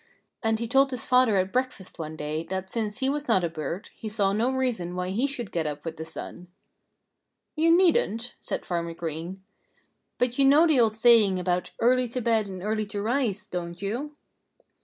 [0.41, 3.49] And he told his father at breakfast one day that since he was not a
[3.49, 6.47] bird, he saw no reason why he should get up with the sun.
[7.55, 9.43] "You needn't," said Farmer Green.
[10.17, 13.79] "But you know the old saying about 'early to bed and early to rise,' don't
[13.79, 14.15] you?"